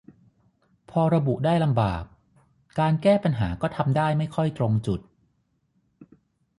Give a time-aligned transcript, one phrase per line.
[0.89, 2.03] พอระบุได้ลำบาก
[2.79, 4.99] การแก้ปัญหาก็ทำได้ไม่ค่อยตรงจุด